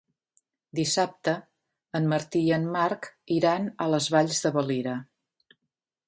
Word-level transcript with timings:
Dissabte 0.77 1.33
en 1.99 2.07
Martí 2.13 2.41
i 2.45 2.49
en 2.57 2.65
Marc 2.75 3.09
iran 3.35 3.67
a 3.85 3.89
les 3.95 4.07
Valls 4.15 4.41
de 4.47 4.53
Valira. 4.57 4.95